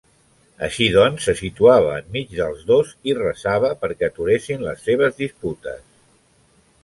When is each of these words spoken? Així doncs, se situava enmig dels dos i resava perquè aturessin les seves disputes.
Així 0.67 0.85
doncs, 0.93 1.25
se 1.27 1.35
situava 1.41 1.91
enmig 1.97 2.33
dels 2.39 2.63
dos 2.71 2.95
i 3.11 3.15
resava 3.19 3.71
perquè 3.83 4.09
aturessin 4.09 4.63
les 4.69 4.81
seves 4.89 5.19
disputes. 5.23 5.85